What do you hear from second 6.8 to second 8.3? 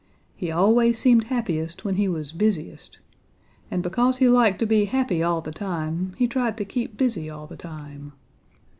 busy all the time.